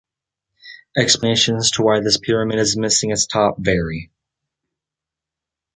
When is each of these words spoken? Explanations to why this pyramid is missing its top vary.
Explanations 0.97 1.69
to 1.69 1.83
why 1.83 1.99
this 1.99 2.17
pyramid 2.17 2.57
is 2.57 2.75
missing 2.75 3.11
its 3.11 3.27
top 3.27 3.57
vary. 3.59 4.09